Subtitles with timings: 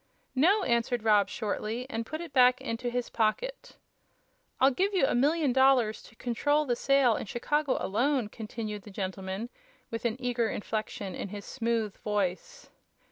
[0.33, 3.77] "No," answered Rob, shortly, and put it back into his pocket.
[4.59, 8.89] "I'll give you a million dollars to control the sale in Chicago alone," continued the
[8.89, 9.49] gentleman,
[9.91, 12.71] with an eager inflection in his smooth voice.